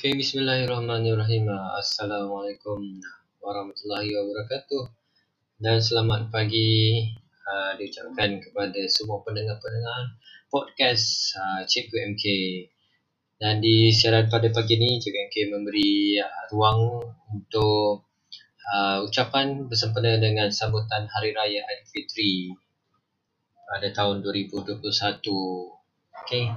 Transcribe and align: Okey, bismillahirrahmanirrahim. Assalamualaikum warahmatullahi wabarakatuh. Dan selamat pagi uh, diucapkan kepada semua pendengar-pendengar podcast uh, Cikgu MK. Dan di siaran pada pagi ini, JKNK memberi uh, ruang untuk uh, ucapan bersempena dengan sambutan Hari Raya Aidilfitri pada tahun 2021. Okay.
Okey, 0.00 0.16
bismillahirrahmanirrahim. 0.16 1.44
Assalamualaikum 1.76 3.04
warahmatullahi 3.36 4.16
wabarakatuh. 4.16 4.88
Dan 5.60 5.76
selamat 5.76 6.32
pagi 6.32 7.04
uh, 7.44 7.76
diucapkan 7.76 8.40
kepada 8.40 8.80
semua 8.88 9.20
pendengar-pendengar 9.20 10.16
podcast 10.48 11.36
uh, 11.36 11.68
Cikgu 11.68 12.16
MK. 12.16 12.24
Dan 13.40 13.64
di 13.64 13.88
siaran 13.88 14.28
pada 14.28 14.52
pagi 14.52 14.76
ini, 14.76 15.00
JKNK 15.00 15.48
memberi 15.48 16.20
uh, 16.20 16.44
ruang 16.52 17.00
untuk 17.32 18.04
uh, 18.68 19.00
ucapan 19.00 19.64
bersempena 19.64 20.20
dengan 20.20 20.52
sambutan 20.52 21.08
Hari 21.08 21.32
Raya 21.32 21.64
Aidilfitri 21.64 22.52
pada 23.64 23.88
tahun 23.96 24.20
2021. 24.20 24.84
Okay. 26.20 26.52